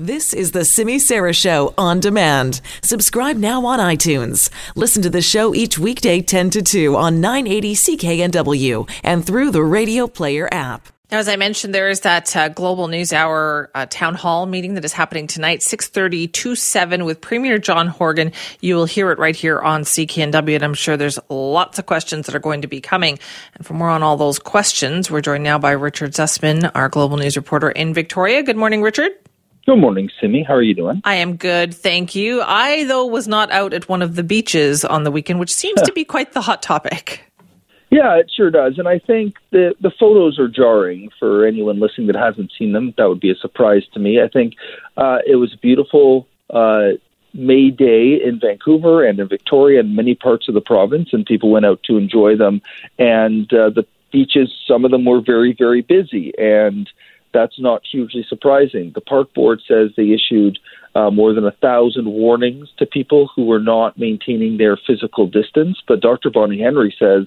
[0.00, 2.62] This is the Simi Sara Show on demand.
[2.82, 4.48] Subscribe now on iTunes.
[4.74, 9.62] Listen to the show each weekday 10 to 2 on 980 CKNW and through the
[9.62, 10.88] Radio Player app.
[11.12, 14.72] Now, as I mentioned, there is that uh, Global News Hour uh, town hall meeting
[14.72, 18.32] that is happening tonight, 6.30 to 7 with Premier John Horgan.
[18.62, 22.24] You will hear it right here on CKNW, and I'm sure there's lots of questions
[22.24, 23.18] that are going to be coming.
[23.54, 27.18] And for more on all those questions, we're joined now by Richard Zussman, our Global
[27.18, 28.42] News reporter in Victoria.
[28.42, 29.12] Good morning, Richard.
[29.70, 30.42] Good morning, Simi.
[30.42, 31.00] How are you doing?
[31.04, 32.42] I am good, thank you.
[32.42, 35.80] I, though, was not out at one of the beaches on the weekend, which seems
[35.82, 37.22] to be quite the hot topic.
[37.88, 38.80] Yeah, it sure does.
[38.80, 42.94] And I think the the photos are jarring for anyone listening that hasn't seen them.
[42.98, 44.20] That would be a surprise to me.
[44.20, 44.54] I think
[44.96, 46.94] uh, it was a beautiful uh,
[47.32, 51.48] May Day in Vancouver and in Victoria and many parts of the province, and people
[51.48, 52.60] went out to enjoy them.
[52.98, 56.32] And uh, the beaches, some of them were very, very busy.
[56.38, 56.90] And
[57.32, 58.92] that's not hugely surprising.
[58.94, 60.58] The park board says they issued
[60.94, 65.78] uh, more than a thousand warnings to people who were not maintaining their physical distance.
[65.86, 66.30] But Dr.
[66.30, 67.26] Bonnie Henry says,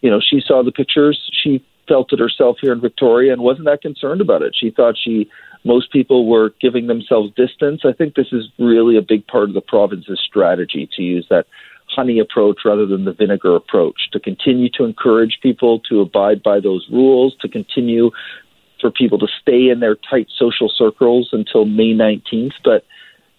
[0.00, 3.66] you know, she saw the pictures, she felt it herself here in Victoria, and wasn't
[3.66, 4.54] that concerned about it.
[4.58, 5.28] She thought she
[5.64, 7.82] most people were giving themselves distance.
[7.84, 11.46] I think this is really a big part of the province's strategy to use that
[11.88, 16.60] honey approach rather than the vinegar approach, to continue to encourage people to abide by
[16.60, 18.10] those rules, to continue
[18.80, 22.52] for people to stay in their tight social circles until May 19th.
[22.64, 22.84] But,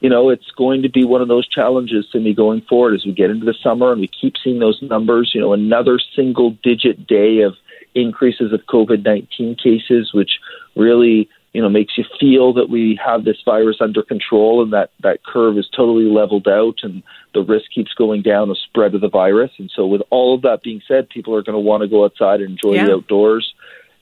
[0.00, 3.04] you know, it's going to be one of those challenges to me going forward as
[3.04, 6.50] we get into the summer and we keep seeing those numbers, you know, another single
[6.62, 7.54] digit day of
[7.94, 10.32] increases of COVID 19 cases, which
[10.74, 14.90] really, you know, makes you feel that we have this virus under control and that
[15.02, 19.00] that curve is totally leveled out and the risk keeps going down of spread of
[19.00, 19.50] the virus.
[19.58, 22.04] And so, with all of that being said, people are going to want to go
[22.04, 22.86] outside and enjoy Yeah.
[22.86, 23.54] the outdoors.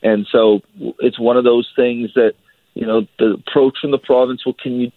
[0.05, 0.61] And so
[1.01, 2.35] it's one of those things that,
[2.75, 4.91] you know, the approach from the province will continue,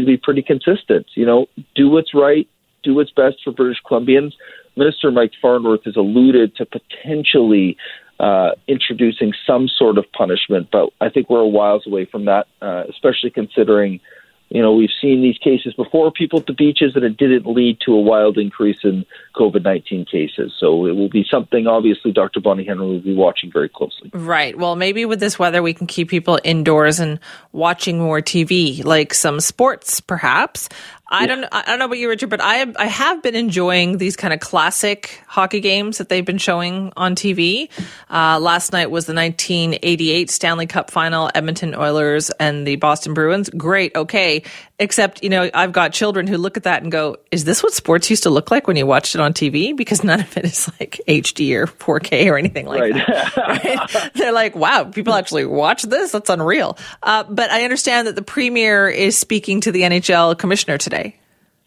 [0.00, 1.06] to be pretty consistent.
[1.14, 2.48] You know, do what's right,
[2.82, 4.32] do what's best for British Columbians.
[4.76, 7.76] Minister Mike Farnworth has alluded to potentially
[8.18, 12.46] uh, introducing some sort of punishment, but I think we're a whiles away from that,
[12.62, 14.00] uh, especially considering,
[14.48, 17.78] you know, we've seen these cases before, people at the beaches, and it didn't lead
[17.84, 20.52] to a wild increase in COVID 19 cases.
[20.58, 22.40] So it will be something, obviously, Dr.
[22.40, 24.10] Bonnie Henry will be watching very closely.
[24.14, 24.56] Right.
[24.56, 27.18] Well, maybe with this weather, we can keep people indoors and
[27.50, 30.68] watching more TV, like some sports, perhaps.
[31.08, 31.44] I don't.
[31.52, 34.34] I don't know about you, Richard, but I have, I have been enjoying these kind
[34.34, 37.70] of classic hockey games that they've been showing on TV.
[38.10, 43.48] Uh, last night was the 1988 Stanley Cup Final, Edmonton Oilers and the Boston Bruins.
[43.50, 44.42] Great, okay.
[44.78, 47.72] Except, you know, I've got children who look at that and go, "Is this what
[47.72, 50.44] sports used to look like when you watched it on TV?" Because none of it
[50.44, 52.94] is like HD or 4K or anything like Right.
[52.94, 53.36] that.
[53.46, 54.10] Right?
[54.14, 56.10] They're like, wow, people actually watch this?
[56.12, 56.76] That's unreal.
[57.02, 61.05] Uh, but I understand that the premier is speaking to the NHL commissioner today.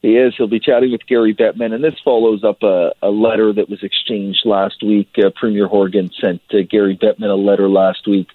[0.02, 0.34] He is.
[0.38, 3.84] He'll be chatting with Gary Bettman, and this follows up a, a letter that was
[3.84, 5.10] exchanged last week.
[5.18, 8.30] Uh, Premier Horgan sent uh, Gary Bettman a letter last week.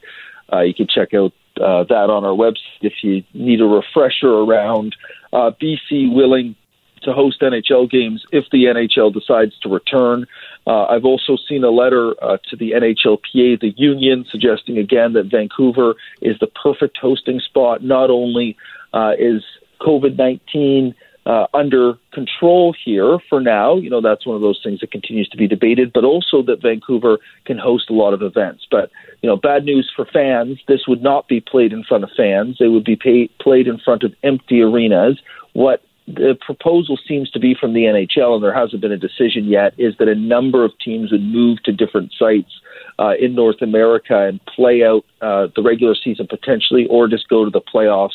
[0.52, 4.28] Uh, you can check out uh, that on our website if you need a refresher
[4.28, 4.94] around
[5.32, 6.54] uh, BC willing
[7.02, 10.26] to host NHL games if the NHL decides to return.
[10.66, 12.14] Uh, I've also seen a letter
[12.48, 17.82] to the NHLPA, the union, suggesting again that Vancouver is the perfect hosting spot.
[17.82, 18.56] Not only
[19.18, 19.42] is
[19.80, 20.94] COVID 19
[21.26, 25.28] uh, under control here for now, you know, that's one of those things that continues
[25.28, 28.66] to be debated, but also that Vancouver can host a lot of events.
[28.70, 28.90] But,
[29.22, 32.56] you know, bad news for fans this would not be played in front of fans,
[32.58, 35.18] they would be pay- played in front of empty arenas.
[35.54, 39.44] What the proposal seems to be from the NHL, and there hasn't been a decision
[39.46, 42.50] yet, is that a number of teams would move to different sites
[42.98, 47.44] uh, in North America and play out uh, the regular season potentially, or just go
[47.44, 48.14] to the playoffs.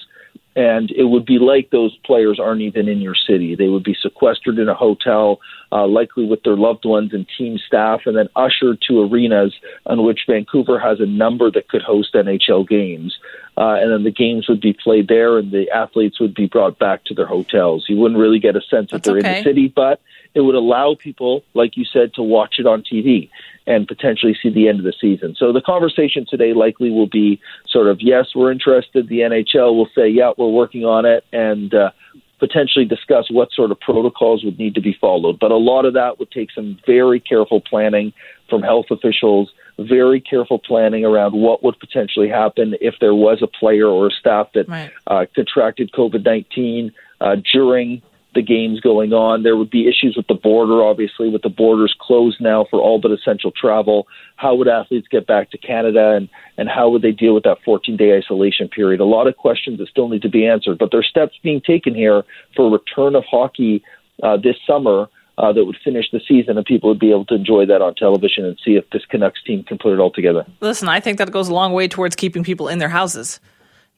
[0.59, 3.55] And it would be like those players aren't even in your city.
[3.55, 5.39] They would be sequestered in a hotel,
[5.71, 9.55] uh, likely with their loved ones and team staff, and then ushered to arenas
[9.85, 13.17] on which Vancouver has a number that could host NHL games.
[13.57, 16.79] Uh, and then the games would be played there, and the athletes would be brought
[16.79, 17.85] back to their hotels.
[17.89, 20.01] You wouldn't really get a sense that they're in the city, but
[20.33, 23.29] it would allow people, like you said, to watch it on TV
[23.67, 25.35] and potentially see the end of the season.
[25.37, 29.09] So the conversation today likely will be sort of, yes, we're interested.
[29.09, 31.91] The NHL will say, yeah, we're working on it, and uh,
[32.39, 35.39] potentially discuss what sort of protocols would need to be followed.
[35.39, 38.13] But a lot of that would take some very careful planning
[38.49, 39.51] from health officials,
[39.87, 44.11] very careful planning around what would potentially happen if there was a player or a
[44.11, 44.91] staff that Right.
[45.07, 46.91] uh, contracted COVID 19
[47.21, 48.01] uh, during
[48.35, 49.41] the games going on.
[49.43, 52.99] There would be issues with the border, obviously, with the borders closed now for all
[52.99, 54.07] but essential travel.
[54.35, 57.57] How would athletes get back to Canada and, and how would they deal with that
[57.65, 58.99] 14 day isolation period?
[58.99, 61.59] A lot of questions that still need to be answered, but there are steps being
[61.59, 62.23] taken here
[62.55, 63.83] for return of hockey
[64.21, 65.09] uh, this summer.
[65.39, 67.95] Uh, that would finish the season, and people would be able to enjoy that on
[67.95, 70.45] television and see if this Canucks team can put it all together.
[70.59, 73.39] Listen, I think that goes a long way towards keeping people in their houses.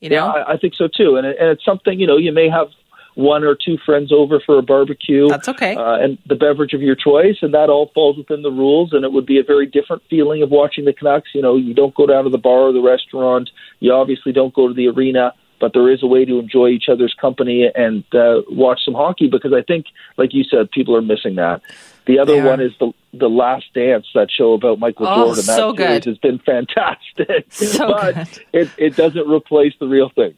[0.01, 0.15] You know?
[0.15, 2.47] Yeah, I, I think so too, and, it, and it's something you know you may
[2.47, 2.67] have
[3.15, 5.27] one or two friends over for a barbecue.
[5.27, 5.75] That's okay.
[5.75, 8.93] Uh, and the beverage of your choice, and that all falls within the rules.
[8.93, 11.29] And it would be a very different feeling of watching the Canucks.
[11.33, 13.49] You know, you don't go down to the bar or the restaurant.
[13.79, 16.89] You obviously don't go to the arena, but there is a way to enjoy each
[16.89, 19.85] other's company and uh, watch some hockey because I think,
[20.17, 21.61] like you said, people are missing that.
[22.05, 25.45] The other one is the the Last Dance, that show about Michael oh, Jordan.
[25.45, 26.05] That so series good.
[26.05, 28.27] has been fantastic, so but good.
[28.53, 30.33] it it doesn't replace the real thing.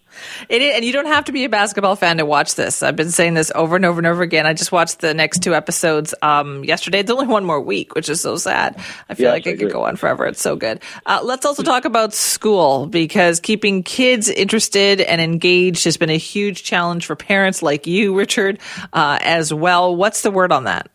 [0.49, 2.81] It is, and you don't have to be a basketball fan to watch this.
[2.83, 4.45] I've been saying this over and over and over again.
[4.45, 6.99] I just watched the next two episodes um, yesterday.
[6.99, 8.75] It's only one more week, which is so sad.
[9.07, 9.71] I feel Yes, like I it could agree.
[9.73, 10.25] go on forever.
[10.25, 10.81] It's so good.
[11.05, 16.17] Uh, let's also talk about school because keeping kids interested and engaged has been a
[16.17, 18.59] huge challenge for parents like you, Richard,
[18.93, 19.95] uh, as well.
[19.95, 20.89] What's the word on that?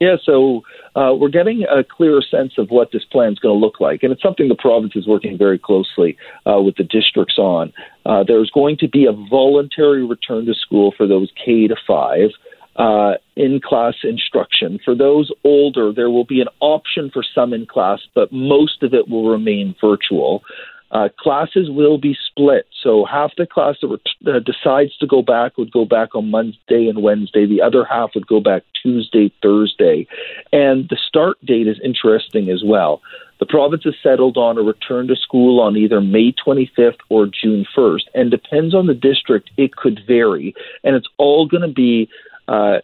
[0.00, 0.62] Yeah, so
[0.94, 4.02] uh, we're getting a clearer sense of what this plan is going to look like,
[4.02, 6.16] and it's something the province is working very closely
[6.46, 7.72] uh, with the districts on.
[8.06, 12.30] Uh, there's going to be a voluntary return to school for those K to five.
[12.76, 14.78] Uh, in class instruction.
[14.84, 18.94] For those older, there will be an option for some in class, but most of
[18.94, 20.44] it will remain virtual.
[20.90, 22.66] Uh, classes will be split.
[22.82, 26.30] So half the class that ret- uh, decides to go back would go back on
[26.30, 27.46] Monday and Wednesday.
[27.46, 30.06] The other half would go back Tuesday, Thursday.
[30.52, 33.02] And the start date is interesting as well.
[33.38, 37.66] The province has settled on a return to school on either May 25th or June
[37.76, 40.54] 1st, and depends on the district, it could vary.
[40.82, 42.08] And it's all going to be
[42.48, 42.78] uh,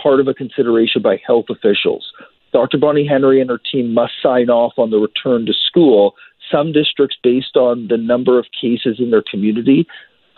[0.00, 2.10] part of a consideration by health officials.
[2.52, 2.78] Dr.
[2.78, 6.14] Bonnie Henry and her team must sign off on the return to school.
[6.50, 9.86] Some districts, based on the number of cases in their community,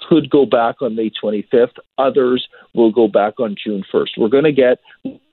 [0.08, 1.76] could go back on May 25th.
[1.98, 4.18] Others will go back on June 1st.
[4.18, 4.78] We're going to get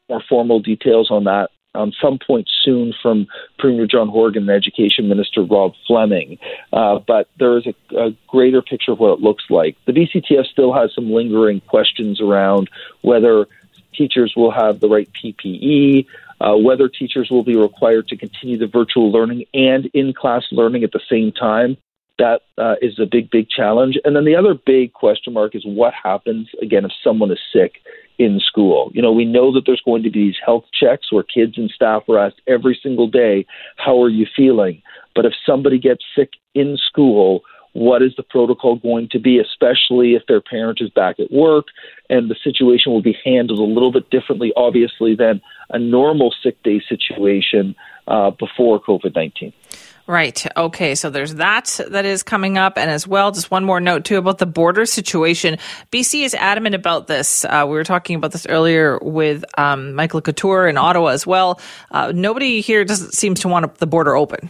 [0.10, 3.28] more formal details on that on some point soon from
[3.60, 6.38] Premier John Horgan and Education Minister Rob Fleming.
[6.74, 9.78] Uh, but there is a, a greater picture of what it looks like.
[9.86, 12.70] The BCTF still has some lingering questions around
[13.02, 13.48] whether
[13.96, 16.06] teachers will have the right PPE,
[16.40, 20.84] uh, whether teachers will be required to continue the virtual learning and in class learning
[20.84, 21.78] at the same time.
[22.20, 23.96] That uh, is a big, big challenge.
[24.04, 27.74] And then the other big question mark is what happens, again, if someone is sick
[28.18, 28.92] in school.
[28.94, 31.70] You know, we know that there's going to be these health checks where kids and
[31.70, 33.46] staff are asked every single day,
[33.78, 34.82] How are you feeling?
[35.16, 37.42] But if somebody gets sick in school,
[37.74, 41.68] what is the protocol going to be, especially if their parent is back at work
[42.10, 46.62] and the situation will be handled a little bit differently, obviously, than a normal sick
[46.64, 47.76] day situation
[48.08, 49.54] uh, before COVID 19.
[50.08, 50.48] Right.
[50.56, 50.96] Okay.
[50.96, 52.78] So there's that that is coming up.
[52.78, 55.58] And as well, just one more note too about the border situation.
[55.92, 57.44] BC is adamant about this.
[57.44, 61.28] Uh, we were talking about this earlier with um, Mike Le Couteur in Ottawa as
[61.28, 61.60] well.
[61.92, 64.50] Uh, nobody here doesn't seems to want the border open.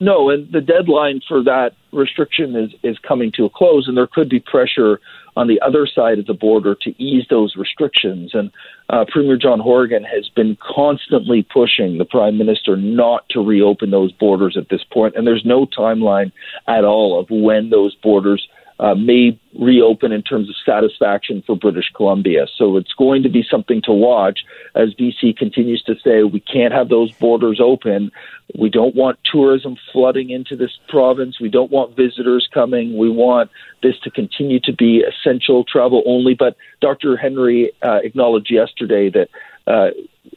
[0.00, 4.06] No, and the deadline for that restriction is, is coming to a close, and there
[4.06, 4.98] could be pressure
[5.36, 8.32] on the other side of the border to ease those restrictions.
[8.34, 8.50] And
[8.88, 14.12] uh, Premier John Horgan has been constantly pushing the Prime Minister not to reopen those
[14.12, 16.32] borders at this point, and there's no timeline
[16.66, 18.46] at all of when those borders
[18.80, 22.46] uh, may reopen in terms of satisfaction for British Columbia.
[22.56, 24.40] So it's going to be something to watch
[24.74, 28.10] as BC continues to say we can't have those borders open.
[28.58, 31.38] We don't want tourism flooding into this province.
[31.38, 32.96] We don't want visitors coming.
[32.96, 33.50] We want
[33.82, 36.34] this to continue to be essential travel only.
[36.34, 37.18] But Dr.
[37.18, 39.28] Henry uh, acknowledged yesterday that.
[39.66, 39.90] Uh,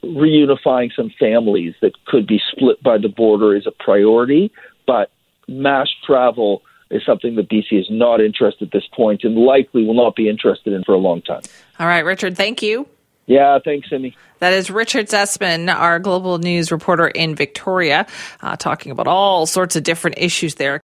[0.04, 4.52] reunifying some families that could be split by the border is a priority,
[4.86, 5.10] but
[5.48, 6.62] mass travel
[6.94, 10.30] is something that BC is not interested at this point and likely will not be
[10.30, 11.42] interested in for a long time.
[11.80, 12.88] All right, Richard, thank you.
[13.26, 14.16] Yeah, thanks, Simi.
[14.40, 18.06] That is Richard Zussman, our global news reporter in Victoria,
[18.42, 20.80] uh, talking about all sorts of different issues there.